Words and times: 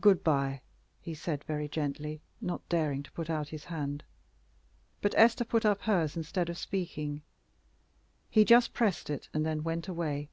"Good 0.00 0.24
bye," 0.24 0.62
he 0.98 1.12
said, 1.12 1.44
very 1.44 1.68
gently, 1.68 2.22
not 2.40 2.66
daring 2.70 3.02
to 3.02 3.12
put 3.12 3.28
out 3.28 3.48
his 3.50 3.64
hand. 3.64 4.02
But 5.02 5.14
Esther 5.14 5.44
put 5.44 5.66
up 5.66 5.82
hers 5.82 6.16
instead 6.16 6.48
of 6.48 6.56
speaking. 6.56 7.20
He 8.30 8.46
just 8.46 8.72
pressed 8.72 9.10
it 9.10 9.28
and 9.34 9.44
then 9.44 9.62
went 9.62 9.88
away. 9.88 10.30